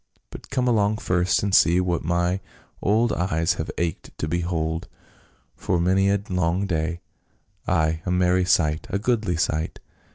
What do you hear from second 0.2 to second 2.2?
But come along first and .sec what